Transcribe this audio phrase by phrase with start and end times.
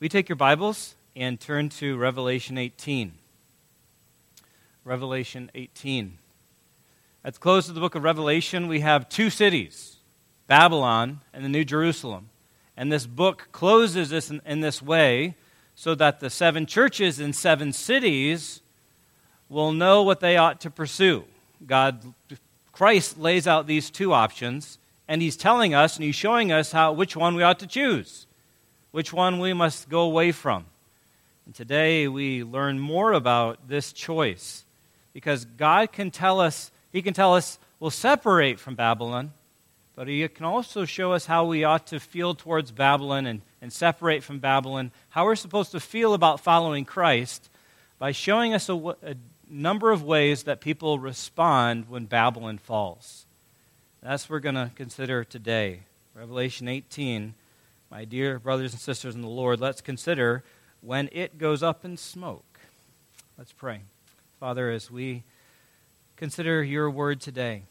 [0.00, 3.12] We take your Bibles and turn to Revelation 18.
[4.82, 6.16] Revelation 18.
[7.22, 9.98] At the close of the book of Revelation, we have two cities
[10.46, 12.30] Babylon and the New Jerusalem.
[12.78, 15.36] And this book closes this in, in this way
[15.74, 18.62] so that the seven churches in seven cities
[19.50, 21.24] will know what they ought to pursue.
[21.66, 22.14] God,
[22.72, 26.90] Christ lays out these two options, and He's telling us and He's showing us how,
[26.90, 28.26] which one we ought to choose,
[28.90, 30.66] which one we must go away from.
[31.46, 34.64] And today we learn more about this choice
[35.12, 39.32] because God can tell us, He can tell us we'll separate from Babylon,
[39.96, 43.72] but He can also show us how we ought to feel towards Babylon and, and
[43.72, 47.50] separate from Babylon, how we're supposed to feel about following Christ
[47.98, 49.14] by showing us a, a
[49.48, 53.26] number of ways that people respond when Babylon falls.
[54.02, 55.80] That's what we're going to consider today.
[56.14, 57.34] Revelation 18.
[57.90, 60.44] My dear brothers and sisters in the Lord, let's consider
[60.80, 62.60] when it goes up in smoke.
[63.36, 63.80] Let's pray.
[64.38, 65.24] Father, as we
[66.14, 67.64] consider your word today,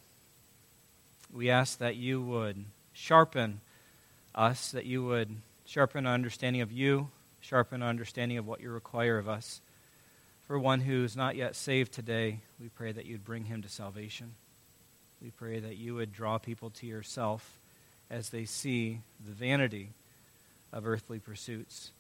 [1.32, 3.62] we ask that you would sharpen
[4.36, 7.08] us, that you would sharpen our understanding of you,
[7.40, 9.62] sharpen our understanding of what you require of us.
[10.48, 13.70] For one who is not yet saved today, we pray that you'd bring him to
[13.70, 14.34] salvation.
[15.22, 17.58] We pray that you would draw people to yourself
[18.10, 19.92] as they see the vanity
[20.72, 21.92] of earthly pursuits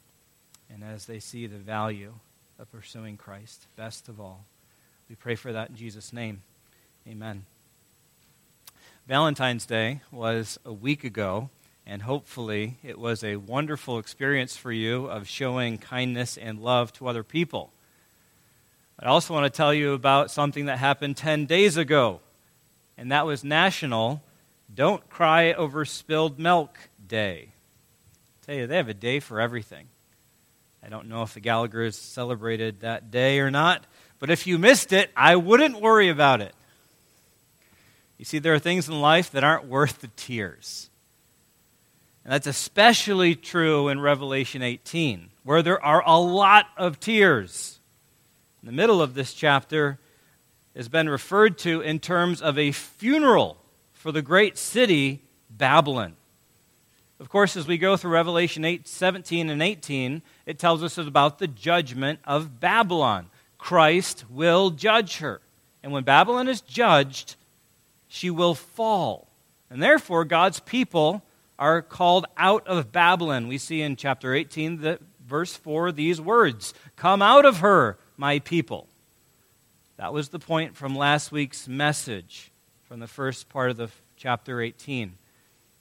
[0.70, 2.14] and as they see the value
[2.60, 4.46] of pursuing Christ best of all.
[5.10, 6.44] We pray for that in Jesus' name.
[7.08, 7.46] Amen.
[9.08, 11.50] Valentine's Day was a week ago,
[11.88, 17.08] and hopefully it was a wonderful experience for you of showing kindness and love to
[17.08, 17.72] other people.
[19.00, 22.20] I also want to tell you about something that happened 10 days ago,
[22.98, 24.22] and that was National
[24.72, 27.54] Don't Cry Over Spilled Milk Day.
[28.50, 29.86] Tell you, they have a day for everything.
[30.84, 33.86] I don't know if the Gallaghers celebrated that day or not,
[34.18, 36.56] but if you missed it, I wouldn't worry about it.
[38.18, 40.90] You see, there are things in life that aren't worth the tears.
[42.24, 47.80] And that's especially true in Revelation 18, where there are a lot of tears
[48.64, 50.00] in the middle of this chapter
[50.76, 53.58] has been referred to in terms of a funeral
[53.94, 55.22] for the great city,
[55.52, 56.16] Babylon.
[57.20, 61.40] Of course, as we go through Revelation 8, 17 and 18, it tells us about
[61.40, 63.30] the judgment of Babylon.
[63.58, 65.42] Christ will judge her.
[65.84, 67.36] And when Babylon is judged,
[68.08, 69.28] she will fall.
[69.70, 71.22] And therefore, God's people
[71.58, 73.50] are called out of Babylon.
[73.50, 78.40] We see in chapter 18, the, verse 4, these words Come out of her, my
[78.40, 78.88] people.
[79.98, 82.52] That was the point from last week's message
[82.88, 85.16] from the first part of the chapter 18.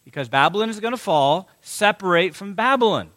[0.09, 3.11] Because Babylon is going to fall, separate from Babylon.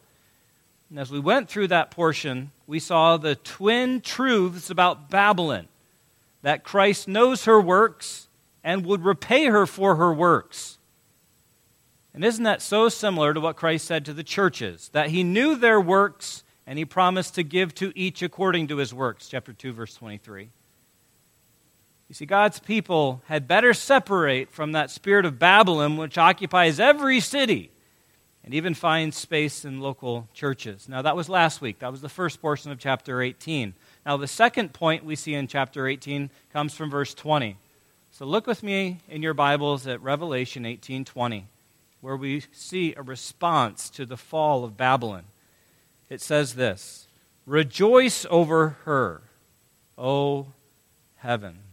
[0.89, 5.69] And as we went through that portion, we saw the twin truths about Babylon
[6.41, 8.27] that Christ knows her works
[8.61, 10.79] and would repay her for her works.
[12.13, 14.89] And isn't that so similar to what Christ said to the churches?
[14.89, 18.93] That he knew their works and he promised to give to each according to his
[18.93, 19.29] works.
[19.29, 20.49] Chapter 2, verse 23.
[22.11, 27.21] You see, God's people had better separate from that spirit of Babylon, which occupies every
[27.21, 27.71] city
[28.43, 30.89] and even finds space in local churches.
[30.89, 31.79] Now, that was last week.
[31.79, 33.73] That was the first portion of chapter 18.
[34.05, 37.55] Now, the second point we see in chapter 18 comes from verse 20.
[38.11, 41.45] So look with me in your Bibles at Revelation 18:20,
[42.01, 45.23] where we see a response to the fall of Babylon
[46.09, 47.07] it says this
[47.45, 49.21] Rejoice over her,
[49.97, 50.47] O
[51.15, 51.70] heaven.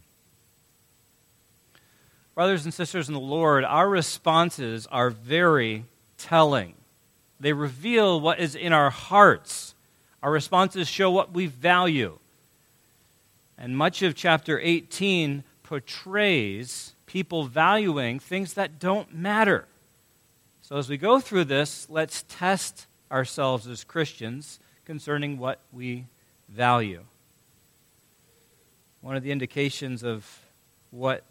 [2.39, 5.83] Brothers and sisters in the Lord, our responses are very
[6.17, 6.73] telling.
[7.37, 9.75] They reveal what is in our hearts.
[10.23, 12.17] Our responses show what we value.
[13.57, 19.67] And much of chapter 18 portrays people valuing things that don't matter.
[20.61, 26.05] So as we go through this, let's test ourselves as Christians concerning what we
[26.47, 27.03] value.
[29.01, 30.39] One of the indications of
[30.91, 31.25] what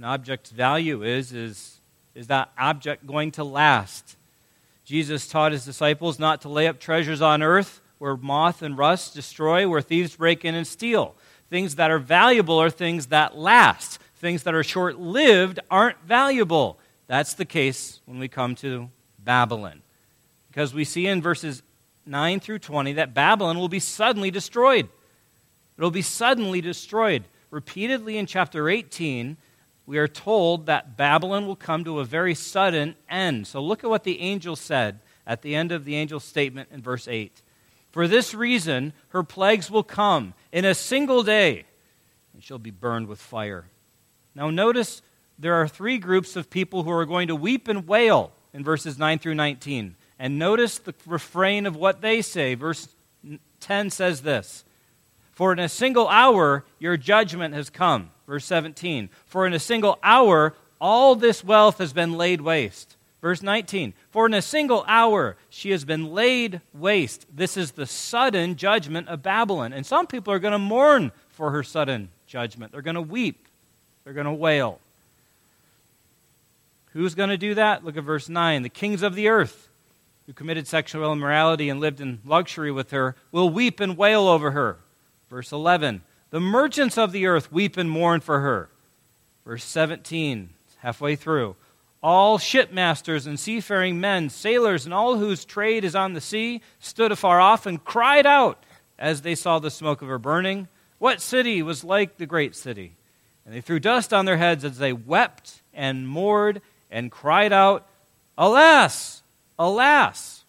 [0.00, 1.78] an object's value is is
[2.14, 4.16] is that object going to last?
[4.86, 9.12] Jesus taught his disciples not to lay up treasures on earth where moth and rust
[9.12, 11.14] destroy, where thieves break in and steal.
[11.50, 14.00] Things that are valuable are things that last.
[14.16, 16.78] Things that are short lived aren't valuable.
[17.06, 18.88] That's the case when we come to
[19.18, 19.82] Babylon
[20.48, 21.62] because we see in verses
[22.06, 24.88] 9 through 20 that Babylon will be suddenly destroyed.
[25.76, 27.24] It will be suddenly destroyed.
[27.50, 29.36] Repeatedly in chapter 18,
[29.86, 33.46] we are told that Babylon will come to a very sudden end.
[33.46, 36.82] So look at what the angel said at the end of the angel's statement in
[36.82, 37.42] verse 8.
[37.90, 41.64] For this reason, her plagues will come in a single day,
[42.32, 43.66] and she'll be burned with fire.
[44.34, 45.02] Now, notice
[45.38, 48.98] there are three groups of people who are going to weep and wail in verses
[48.98, 49.96] 9 through 19.
[50.18, 52.54] And notice the refrain of what they say.
[52.54, 52.88] Verse
[53.60, 54.64] 10 says this
[55.32, 58.10] For in a single hour your judgment has come.
[58.30, 59.10] Verse 17.
[59.26, 62.96] For in a single hour all this wealth has been laid waste.
[63.20, 67.26] Verse 19, for in a single hour she has been laid waste.
[67.34, 69.72] This is the sudden judgment of Babylon.
[69.72, 72.70] And some people are going to mourn for her sudden judgment.
[72.70, 73.48] They're going to weep,
[74.04, 74.78] they're going to wail.
[76.92, 77.84] Who's going to do that?
[77.84, 78.62] Look at verse 9.
[78.62, 79.68] The kings of the earth
[80.26, 84.52] who committed sexual immorality and lived in luxury with her will weep and wail over
[84.52, 84.76] her.
[85.28, 86.02] Verse 11.
[86.30, 88.70] The merchants of the earth weep and mourn for her.
[89.44, 91.56] Verse 17, halfway through
[92.02, 97.12] all shipmasters and seafaring men, sailors, and all whose trade is on the sea stood
[97.12, 98.64] afar off and cried out
[98.98, 100.68] as they saw the smoke of her burning.
[100.98, 102.92] What city was like the great city?
[103.44, 106.60] And they threw dust on their heads as they wept and mourned
[106.90, 107.86] and cried out,
[108.38, 109.22] Alas!
[109.58, 110.44] Alas!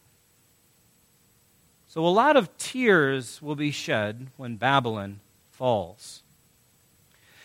[1.88, 5.20] So a lot of tears will be shed when Babylon
[5.62, 6.24] falls.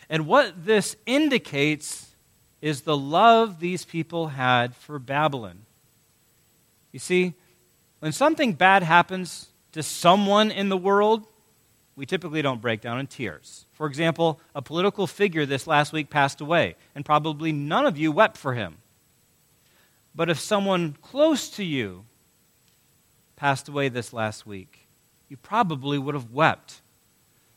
[0.08, 2.14] And what this indicates
[2.62, 5.66] is the love these people had for Babylon.
[6.92, 7.34] You see,
[7.98, 11.26] when something bad happens to someone in the world,
[11.94, 13.66] we typically don't break down in tears.
[13.74, 18.12] For example, a political figure this last week passed away, and probably none of you
[18.12, 18.78] wept for him.
[20.14, 22.06] But if someone close to you
[23.36, 24.88] passed away this last week,
[25.28, 26.80] you probably would have wept.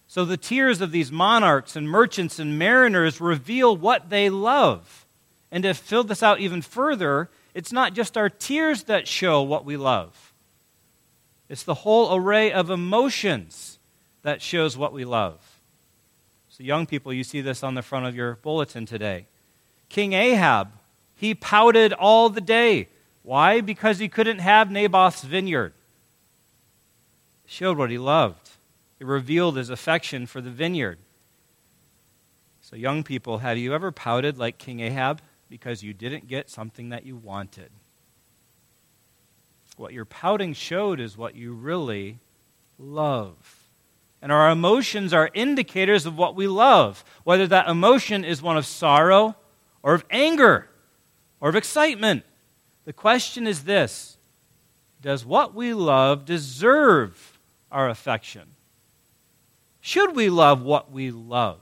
[0.10, 5.06] So the tears of these monarchs and merchants and mariners reveal what they love.
[5.52, 9.66] And to fill this out even further, it's not just our tears that show what
[9.66, 10.34] we love,
[11.48, 13.78] it's the whole array of emotions
[14.24, 15.62] that shows what we love.
[16.50, 19.28] So, young people, you see this on the front of your bulletin today.
[19.90, 20.72] King Ahab,
[21.16, 22.90] he pouted all the day.
[23.22, 23.62] Why?
[23.62, 25.74] Because he couldn't have Naboth's vineyard.
[27.46, 28.50] Showed what he loved.
[29.00, 31.00] It revealed his affection for the vineyard.
[32.62, 36.90] So, young people, have you ever pouted like King Ahab because you didn't get something
[36.90, 37.72] that you wanted?
[39.78, 42.20] What your pouting showed is what you really
[42.78, 43.70] love.
[44.22, 48.66] And our emotions are indicators of what we love, whether that emotion is one of
[48.66, 49.38] sorrow
[49.82, 50.68] or of anger
[51.40, 52.26] or of excitement.
[52.84, 54.18] The question is this
[55.02, 57.40] Does what we love deserve
[57.72, 58.56] our affection?
[59.82, 61.60] Should we love what we love?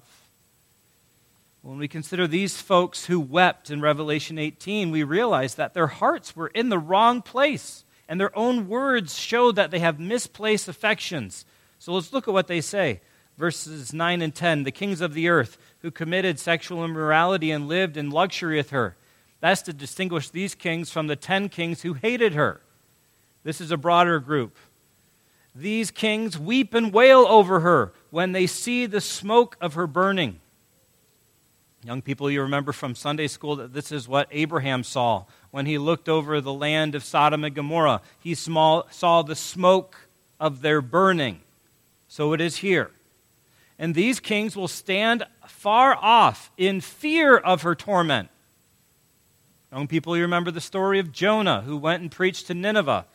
[1.61, 6.35] When we consider these folks who wept in Revelation 18, we realize that their hearts
[6.35, 11.45] were in the wrong place, and their own words show that they have misplaced affections.
[11.77, 13.01] So let's look at what they say.
[13.37, 17.97] Verses 9 and 10 The kings of the earth who committed sexual immorality and lived
[17.97, 18.95] in luxury with her.
[19.39, 22.61] That's to distinguish these kings from the ten kings who hated her.
[23.43, 24.57] This is a broader group.
[25.59, 30.39] These kings weep and wail over her when they see the smoke of her burning.
[31.83, 35.79] Young people, you remember from Sunday school that this is what Abraham saw when he
[35.79, 38.01] looked over the land of Sodom and Gomorrah.
[38.19, 40.07] He saw the smoke
[40.39, 41.41] of their burning.
[42.07, 42.91] So it is here.
[43.79, 48.29] And these kings will stand far off in fear of her torment.
[49.71, 53.07] Young people, you remember the story of Jonah who went and preached to Nineveh.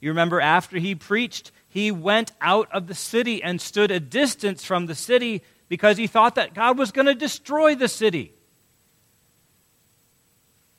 [0.00, 4.64] You remember after he preached, he went out of the city and stood a distance
[4.64, 8.34] from the city because he thought that God was going to destroy the city.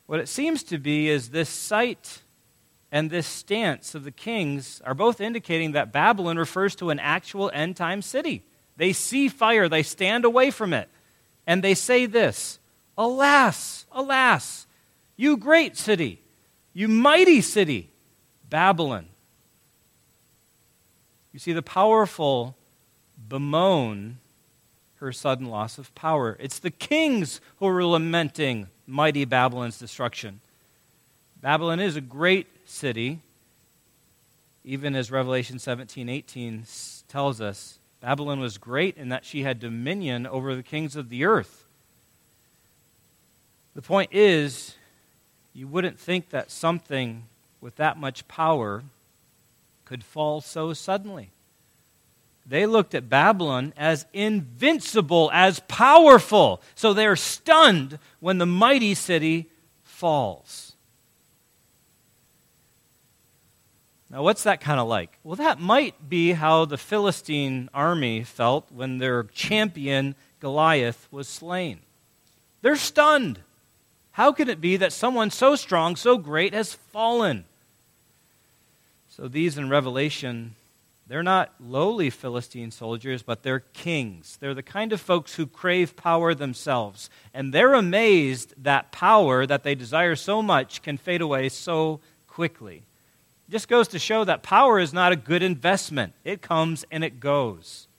[0.06, 2.24] What it seems to be is this sight
[2.92, 7.50] and this stance of the kings are both indicating that Babylon refers to an actual
[7.54, 8.44] end time city.
[8.76, 10.90] They see fire, they stand away from it,
[11.48, 12.60] and they say this
[12.98, 14.68] Alas, alas,
[15.16, 16.22] you great city,
[16.74, 17.90] you mighty city,
[18.50, 19.08] Babylon.
[21.34, 22.56] You see, the powerful
[23.30, 24.18] bemoan
[25.02, 26.38] her sudden loss of power.
[26.40, 30.42] It's the kings who are lamenting mighty Babylon's destruction.
[31.42, 33.20] Babylon is a great city,
[34.64, 36.66] even as Revelation 17 18
[37.08, 37.80] tells us.
[38.00, 41.66] Babylon was great in that she had dominion over the kings of the earth.
[43.74, 44.76] The point is,
[45.54, 47.24] you wouldn't think that something
[47.60, 48.84] with that much power
[49.92, 51.32] could fall so suddenly.
[52.46, 56.62] They looked at Babylon as invincible, as powerful.
[56.76, 59.50] So they're stunned when the mighty city
[59.84, 60.78] falls.
[64.10, 65.20] Now, what's that kind of like?
[65.26, 71.82] Well, that might be how the Philistine army felt when their champion Goliath was slain.
[72.62, 73.42] They're stunned.
[74.12, 77.44] How can it be that someone so strong, so great, has fallen?
[79.14, 80.56] So, these in Revelation,
[81.06, 84.38] they're not lowly Philistine soldiers, but they're kings.
[84.40, 87.10] They're the kind of folks who crave power themselves.
[87.34, 92.84] And they're amazed that power that they desire so much can fade away so quickly
[93.50, 96.14] It just goes to show that power is not a good investment.
[96.24, 97.90] It comes and it goes.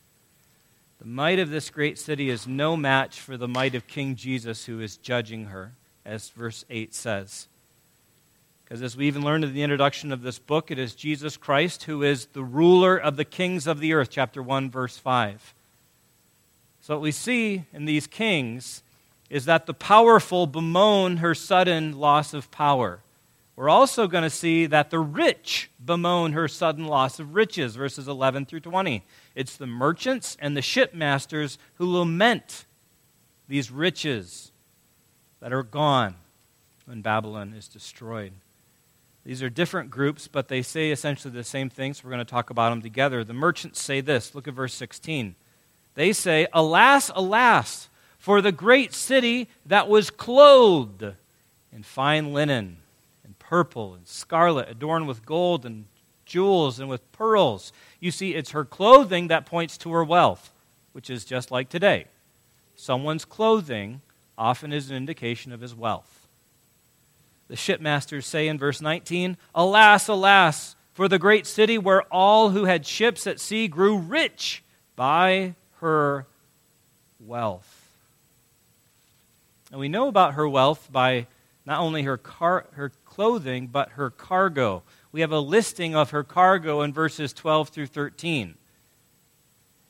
[0.99, 4.65] The might of this great city is no match for the might of King Jesus
[4.65, 5.75] who is judging her,
[6.07, 7.49] as verse 8 says.
[8.73, 11.83] Because as we even learned in the introduction of this book, it is Jesus Christ
[11.83, 15.53] who is the ruler of the kings of the earth, chapter 1, verse 5.
[16.81, 18.83] So, what we see in these kings
[19.29, 23.01] is that the powerful bemoan her sudden loss of power.
[23.57, 28.09] We're also going to see that the rich bemoan her sudden loss of riches, verses
[28.09, 29.05] 11 through 20.
[29.35, 32.65] It's the merchants and the shipmasters who lament
[33.49, 34.51] these riches
[35.41, 36.15] that are gone
[36.87, 38.33] when Babylon is destroyed.
[39.25, 42.31] These are different groups, but they say essentially the same thing, so we're going to
[42.31, 43.23] talk about them together.
[43.23, 45.37] The merchants say this look at verse 16.
[45.95, 47.89] They say, Alas, alas,
[48.19, 51.05] for the great city that was clothed
[51.73, 52.79] in fine linen
[53.25, 55.85] and purple and scarlet, adorned with gold and
[56.25, 57.73] jewels and with pearls.
[58.01, 60.53] You see, it's her clothing that points to her wealth,
[60.93, 62.07] which is just like today.
[62.75, 64.01] Someone's clothing
[64.37, 66.22] often is an indication of his wealth.
[67.53, 72.65] The shipmasters say in verse 19, Alas, alas, for the great city where all who
[72.65, 74.63] had ships at sea grew rich
[74.97, 76.27] by her
[77.21, 77.91] wealth.
[79.71, 81.27] And we know about her wealth by
[81.67, 84.83] not only her, car, her clothing, but her cargo.
[85.13, 88.55] We have a listing of her cargo in verses 12 through 13.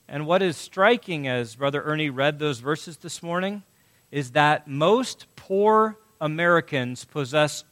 [0.09, 3.63] And what is striking as Brother Ernie read those verses this morning
[4.11, 7.65] is that most poor Americans possess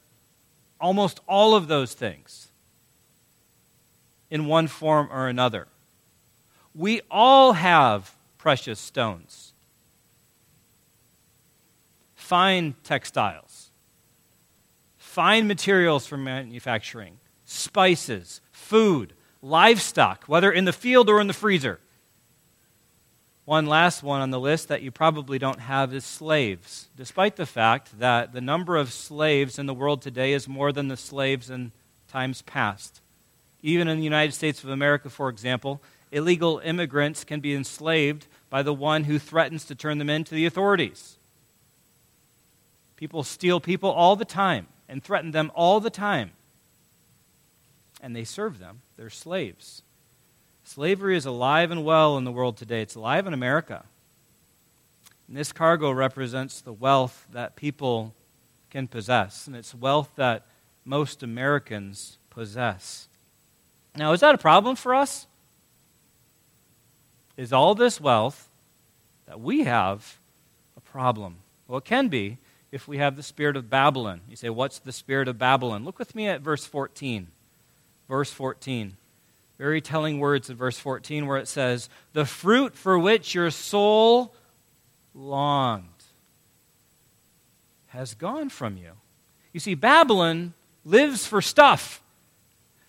[0.79, 2.49] almost all of those things
[4.31, 5.69] in one form or another.
[6.75, 9.55] We all have precious stones,
[12.15, 13.69] fine textiles.
[15.11, 21.81] Fine materials for manufacturing, spices, food, livestock, whether in the field or in the freezer.
[23.51, 27.47] One last one on the list that you probably don't have is slaves, despite the
[27.47, 31.51] fact that the number of slaves in the world today is more than the slaves
[31.51, 31.73] in
[32.07, 33.01] times past.
[33.61, 38.63] Even in the United States of America, for example, illegal immigrants can be enslaved by
[38.63, 41.17] the one who threatens to turn them in to the authorities.
[42.95, 46.31] People steal people all the time and threaten them all the time.
[48.01, 49.83] And they serve them, they're slaves.
[50.71, 53.83] Slavery is alive and well in the world today, it's alive in America.
[55.27, 58.15] And this cargo represents the wealth that people
[58.71, 60.47] can possess, and it's wealth that
[60.85, 63.09] most Americans possess.
[63.97, 65.27] Now, is that a problem for us?
[67.37, 68.49] Is all this wealth
[69.27, 70.19] that we have
[70.77, 71.39] a problem?
[71.67, 72.39] Well, it can be
[72.71, 74.21] if we have the spirit of Babylon.
[74.31, 75.85] You say, What's the spirit of Babylon?
[75.85, 77.27] Look with me at verse 14.
[78.09, 78.97] Verse 14.
[79.61, 84.35] Very telling words in verse 14 where it says, The fruit for which your soul
[85.13, 85.85] longed
[87.89, 88.93] has gone from you.
[89.53, 92.03] You see, Babylon lives for stuff.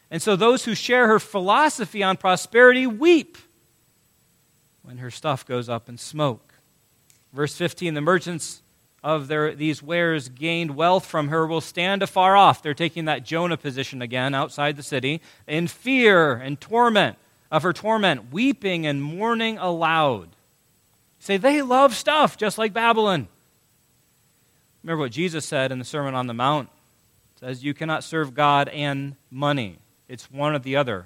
[0.10, 3.38] And so those who share her philosophy on prosperity weep
[4.82, 6.54] when her stuff goes up in smoke.
[7.34, 8.62] Verse 15 the merchants
[9.04, 12.62] of their, these wares gained wealth from her will stand afar off.
[12.62, 17.18] They're taking that Jonah position again outside the city, in fear and torment
[17.52, 20.30] of her torment, weeping and mourning aloud.
[21.20, 23.28] Say, they love stuff just like Babylon.
[24.84, 26.70] Remember what Jesus said in the Sermon on the Mount.
[27.36, 29.78] It says, You cannot serve God and money.
[30.08, 31.06] It's one or the other.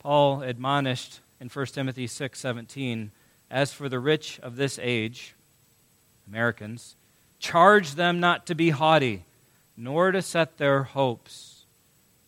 [0.00, 3.12] Paul admonished in 1 Timothy 6 17,
[3.50, 5.34] As for the rich of this age,
[6.30, 6.96] Americans,
[7.38, 9.24] charge them not to be haughty,
[9.76, 11.64] nor to set their hopes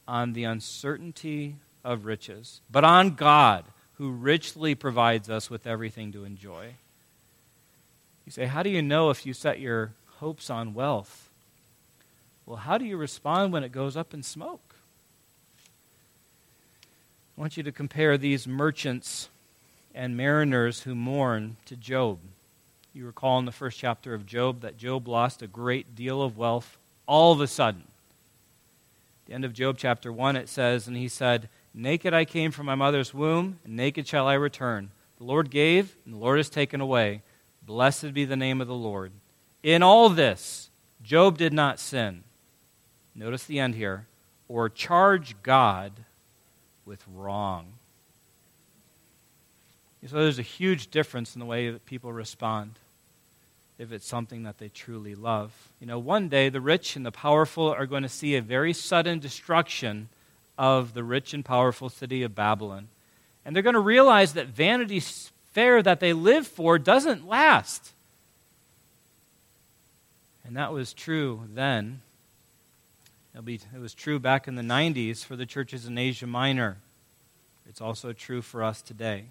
[0.09, 6.25] on the uncertainty of riches, but on God, who richly provides us with everything to
[6.25, 6.75] enjoy.
[8.25, 11.31] You say, How do you know if you set your hopes on wealth?
[12.47, 14.75] Well, how do you respond when it goes up in smoke?
[17.37, 19.29] I want you to compare these merchants
[19.95, 22.19] and mariners who mourn to Job.
[22.95, 26.37] You recall in the first chapter of Job that Job lost a great deal of
[26.37, 27.85] wealth all of a sudden.
[27.85, 32.51] At the end of Job chapter 1, it says, And he said, Naked I came
[32.51, 34.91] from my mother's womb, and naked shall I return.
[35.17, 37.23] The Lord gave, and the Lord has taken away.
[37.65, 39.13] Blessed be the name of the Lord.
[39.63, 40.69] In all this,
[41.03, 42.25] Job did not sin.
[43.15, 44.07] Notice the end here,
[44.49, 45.93] or charge God
[46.85, 47.73] with wrong.
[50.07, 52.79] So there's a huge difference in the way that people respond
[53.83, 55.53] if it's something that they truly love.
[55.81, 58.73] You know, one day the rich and the powerful are going to see a very
[58.73, 60.09] sudden destruction
[60.57, 62.87] of the rich and powerful city of Babylon.
[63.45, 65.01] And they're going to realize that Vanity
[65.51, 67.93] Fair that they live for doesn't last.
[70.45, 72.03] And that was true then.
[73.45, 76.77] Be, it was true back in the 90s for the churches in Asia Minor.
[77.69, 79.25] It's also true for us today.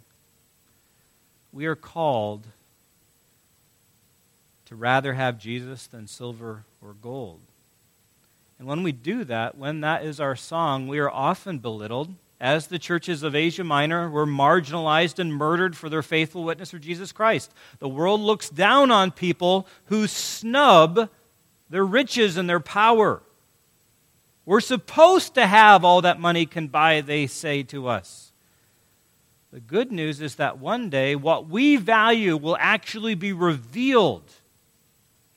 [1.53, 2.47] We are called
[4.71, 7.41] to rather have Jesus than silver or gold.
[8.57, 12.15] And when we do that, when that is our song, we are often belittled.
[12.39, 16.79] As the churches of Asia Minor were marginalized and murdered for their faithful witness for
[16.79, 17.53] Jesus Christ.
[17.79, 21.09] The world looks down on people who snub
[21.69, 23.21] their riches and their power.
[24.45, 28.31] We're supposed to have all that money can buy, they say to us.
[29.51, 34.31] The good news is that one day what we value will actually be revealed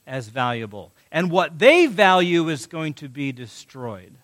[0.07, 4.15] as valuable and what they value is going to be destroyed.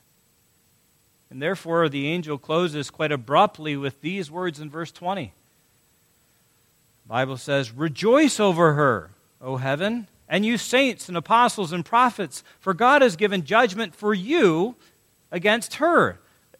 [1.30, 5.32] And therefore, the angel closes quite abruptly with these words in verse 20.
[7.04, 12.42] The Bible says, Rejoice over her, O heaven, and you saints and apostles and prophets,
[12.58, 14.74] for God has given judgment for you
[15.30, 16.18] against her.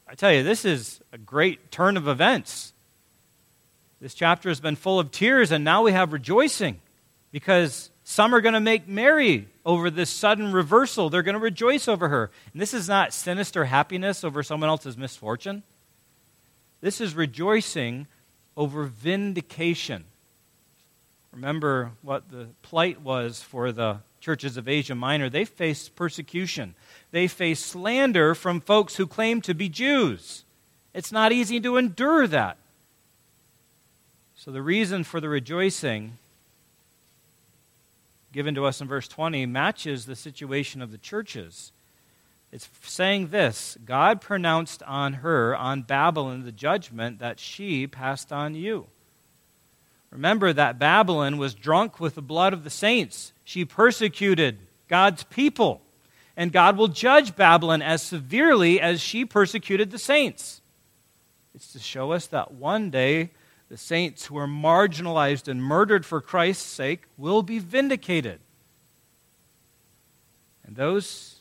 [0.08, 2.72] I tell you, this is a great turn of events.
[4.00, 6.80] This chapter has been full of tears, and now we have rejoicing
[7.32, 11.10] because some are going to make merry over this sudden reversal.
[11.10, 12.32] They're going to rejoice over her.
[12.52, 15.62] And this is not sinister happiness over someone else's misfortune.
[16.80, 18.08] This is rejoicing
[18.56, 20.06] over vindication.
[21.30, 25.30] Remember what the plight was for the churches of Asia Minor.
[25.30, 26.74] They faced persecution,
[27.12, 30.44] they faced slander from folks who claimed to be Jews.
[30.92, 32.56] It's not easy to endure that.
[34.34, 36.18] So, the reason for the rejoicing
[38.32, 41.72] given to us in verse 20 matches the situation of the churches.
[42.52, 48.54] It's saying this God pronounced on her, on Babylon, the judgment that she passed on
[48.54, 48.86] you.
[50.10, 53.32] Remember that Babylon was drunk with the blood of the saints.
[53.44, 55.82] She persecuted God's people.
[56.36, 60.60] And God will judge Babylon as severely as she persecuted the saints.
[61.54, 63.30] It's to show us that one day
[63.70, 68.40] the saints who are marginalized and murdered for Christ's sake will be vindicated.
[70.66, 71.36] And those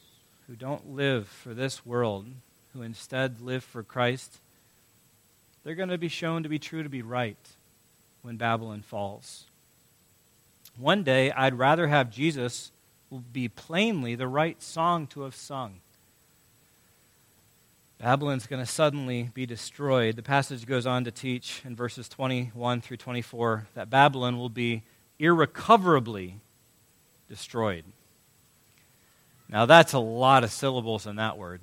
[0.47, 2.27] who don't live for this world,
[2.73, 4.37] who instead live for Christ,
[5.63, 7.35] they're going to be shown to be true, to be right
[8.21, 9.45] when Babylon falls.
[10.77, 12.71] One day, I'd rather have Jesus
[13.33, 15.81] be plainly the right song to have sung
[17.99, 20.15] Babylon's going to suddenly be destroyed.
[20.15, 24.83] The passage goes on to teach in verses 21 through 24 that Babylon will be
[25.19, 26.39] irrecoverably
[27.27, 27.83] destroyed.
[29.49, 31.59] Now, that's a lot of syllables in that word.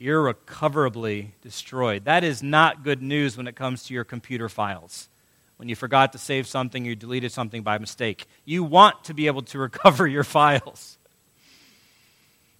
[0.00, 2.04] Irrecoverably destroyed.
[2.04, 5.08] That is not good news when it comes to your computer files.
[5.56, 8.26] When you forgot to save something, you deleted something by mistake.
[8.44, 10.98] You want to be able to recover your files.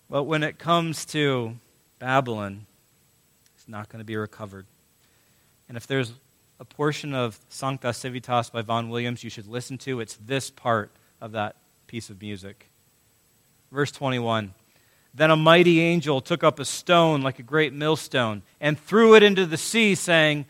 [0.08, 1.56] But when it comes to
[1.98, 2.66] Babylon,
[3.66, 4.66] not going to be recovered.
[5.68, 6.12] And if there's
[6.58, 10.90] a portion of Sancta Civitas by Vaughan Williams you should listen to, it's this part
[11.20, 12.70] of that piece of music.
[13.70, 14.54] Verse 21
[15.14, 19.22] Then a mighty angel took up a stone like a great millstone and threw it
[19.22, 20.46] into the sea, saying,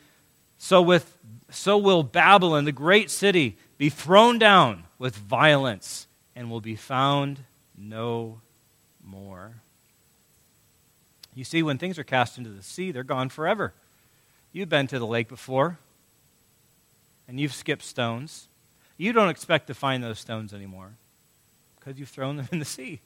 [0.58, 1.18] So, with,
[1.50, 7.40] so will Babylon, the great city, be thrown down with violence and will be found
[7.76, 8.40] no
[9.02, 9.62] more.
[11.36, 13.74] You see, when things are cast into the sea, they're gone forever.
[14.52, 15.78] You've been to the lake before,
[17.28, 18.48] and you've skipped stones.
[18.96, 20.94] You don't expect to find those stones anymore
[21.78, 23.00] because you've thrown them in the sea.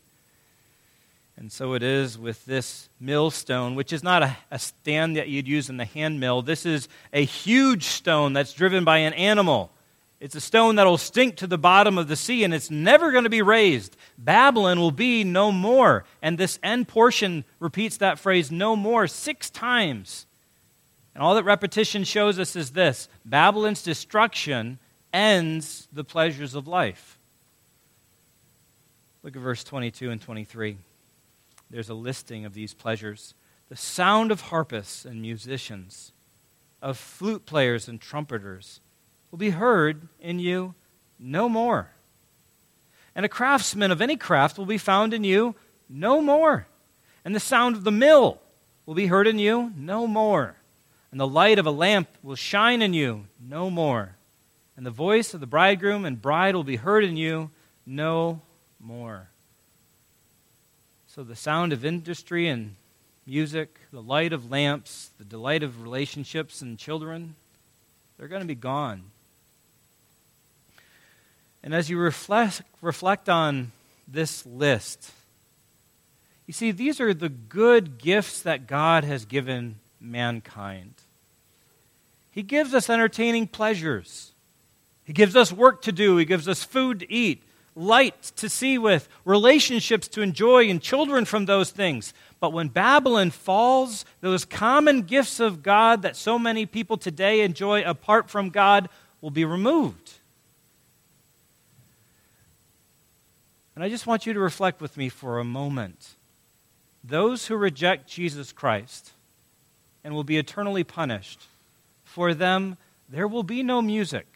[1.37, 5.49] And so it is with this millstone, which is not a, a, stand that you'd
[5.49, 6.43] use in the hand mill.
[6.43, 9.73] This is a huge stone that's driven by an animal.
[10.21, 13.11] It's a stone that will sink to the bottom of the sea and it's never
[13.11, 13.97] going to be raised.
[14.19, 16.05] Babylon will be no more.
[16.21, 20.27] And this end portion repeats that phrase, no more, six times.
[21.15, 24.79] And all that repetition shows us is this Babylon's destruction
[25.13, 27.19] ends the pleasures of life.
[29.23, 30.77] Look at verse 22 and 23.
[31.71, 33.35] There's a listing of these pleasures.
[33.69, 36.13] the sound of harpists and musicians,
[36.83, 38.81] of flute players and trumpeters,
[39.31, 40.75] will be heard in you
[41.19, 41.91] no more.
[43.15, 45.55] And a craftsman of any craft will be found in you
[45.89, 46.67] no more.
[47.25, 48.41] And the sound of the mill
[48.87, 50.57] will be heard in you no more.
[51.11, 54.17] And the light of a lamp will shine in you no more.
[54.77, 57.51] And the voice of the bridegroom and bride will be heard in you
[57.85, 58.41] no
[58.79, 59.29] more.
[61.07, 62.77] So the sound of industry and
[63.27, 67.35] music, the light of lamps, the delight of relationships and children,
[68.17, 69.11] they're going to be gone.
[71.63, 73.73] And as you reflect, reflect on
[74.09, 75.11] this list,
[76.47, 80.95] you see, these are the good gifts that God has given mankind.
[82.33, 84.33] He gives us entertaining pleasures.
[85.05, 86.17] He gives us work to do.
[86.17, 87.43] He gives us food to eat,
[87.77, 92.15] light to see with, relationships to enjoy, and children from those things.
[92.41, 97.83] But when Babylon falls, those common gifts of God that so many people today enjoy
[97.83, 98.89] apart from God
[99.21, 100.15] will be removed.
[103.75, 106.17] And I just want you to reflect with me for a moment.
[107.03, 109.13] Those who reject Jesus Christ
[110.05, 111.47] and will be eternally punished,
[112.05, 112.77] for them
[113.09, 114.27] there will be no music,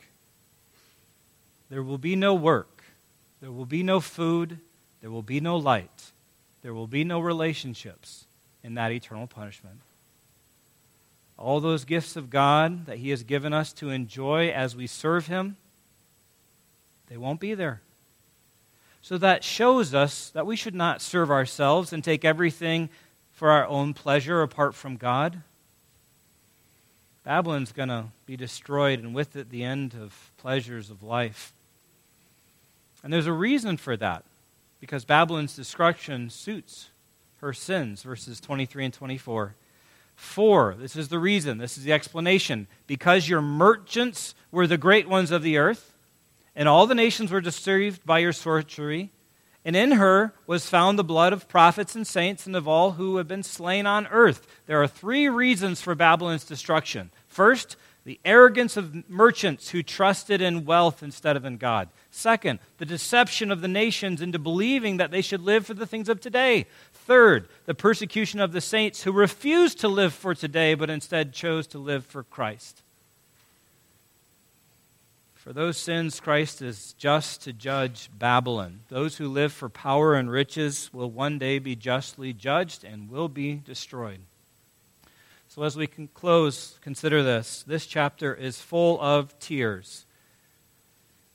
[1.69, 2.85] there will be no work,
[3.41, 4.59] there will be no food,
[5.01, 6.13] there will be no light,
[6.63, 8.27] there will be no relationships
[8.63, 9.81] in that eternal punishment.
[11.37, 15.27] All those gifts of God that He has given us to enjoy as we serve
[15.27, 15.57] Him,
[17.09, 17.83] they won't be there.
[19.05, 22.89] So that shows us that we should not serve ourselves and take everything
[23.33, 25.43] for our own pleasure apart from God.
[27.23, 31.53] Babylon's going to be destroyed, and with it, the end of pleasures of life.
[33.03, 34.25] And there's a reason for that,
[34.81, 36.89] because Babylon's destruction suits
[37.43, 39.55] her sins, verses 23 and 24.
[40.17, 45.11] For, this is the reason, this is the explanation, because your merchants were the great
[45.11, 45.94] ones of the earth
[46.57, 49.11] and all the nations were deceived by your sorcery.
[49.65, 53.17] And in her was found the blood of prophets and saints and of all who
[53.17, 54.47] have been slain on earth.
[54.67, 57.11] There are three reasons for Babylon's destruction.
[57.27, 61.89] First, the arrogance of merchants who trusted in wealth instead of in God.
[62.11, 66.11] Second, the deception of the nations into believing that they should live for the things
[66.11, 66.67] of today.
[66.93, 71.67] Third, the persecution of the saints who refused to live for today but instead chose
[71.69, 72.84] to live for Christ.
[75.45, 78.81] For those sins, Christ is just to judge Babylon.
[78.89, 83.29] Those who live for power and riches will one day be justly judged and will
[83.29, 84.21] be destroyed.
[85.49, 87.63] So, as we close, consider this.
[87.67, 90.07] This chapter is full of tears.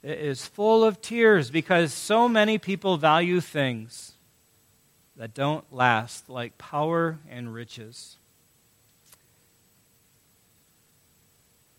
[0.01, 4.13] It is full of tears because so many people value things
[5.17, 8.17] that don't last, like power and riches.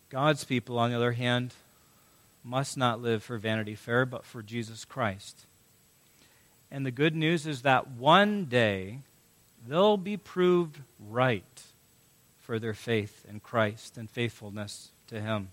[0.07, 1.53] God's people, on the other hand,
[2.43, 5.45] must not live for Vanity Fair, but for Jesus Christ.
[6.71, 8.99] And the good news is that one day
[9.67, 11.63] they'll be proved right
[12.39, 15.49] for their faith in Christ and faithfulness to Him.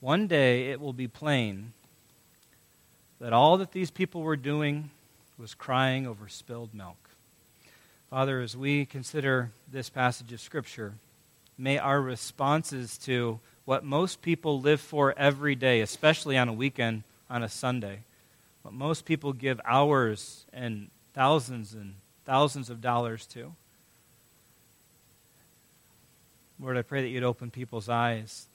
[0.00, 1.72] One day it will be plain
[3.20, 4.90] that all that these people were doing
[5.38, 6.96] was crying over spilled milk.
[8.10, 10.94] Father, as we consider this passage of Scripture,
[11.56, 17.04] may our responses to what most people live for every day, especially on a weekend,
[17.30, 18.00] on a Sunday.
[18.62, 21.94] What most people give hours and thousands and
[22.24, 23.54] thousands of dollars to.
[26.60, 28.46] Lord, I pray that you'd open people's eyes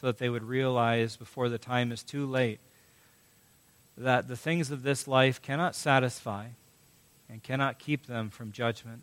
[0.00, 2.58] so that they would realize before the time is too late
[3.96, 6.46] that the things of this life cannot satisfy
[7.28, 9.02] and cannot keep them from judgment.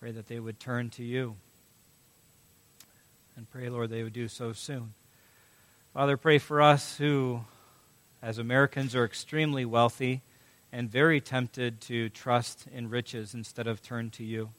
[0.00, 1.36] Pray that they would turn to you
[3.36, 4.94] and pray, Lord, they would do so soon.
[5.92, 7.42] Father, pray for us who,
[8.22, 10.22] as Americans, are extremely wealthy
[10.72, 14.50] and very tempted to trust in riches instead of turn to you.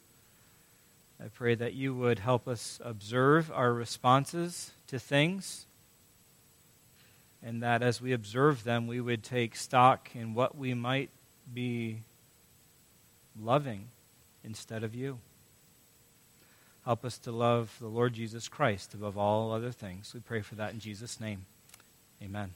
[1.19, 5.65] I pray that you would help us observe our responses to things,
[7.41, 11.09] and that as we observe them, we would take stock in what we might
[11.51, 12.03] be
[13.39, 13.87] loving
[14.43, 15.17] instead of you.
[16.87, 20.13] Help us to love the Lord Jesus Christ above all other things.
[20.13, 21.45] We pray for that in Jesus' name.
[22.23, 22.51] Amen.